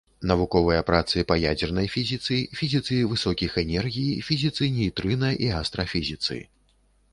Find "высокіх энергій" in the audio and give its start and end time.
3.13-4.09